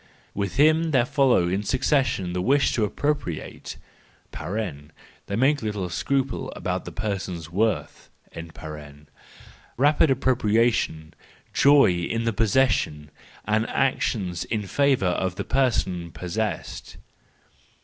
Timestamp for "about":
6.55-6.85